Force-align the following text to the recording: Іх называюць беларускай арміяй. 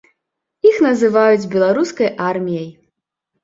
Іх 0.69 0.79
называюць 0.85 1.49
беларускай 1.53 2.13
арміяй. 2.33 2.69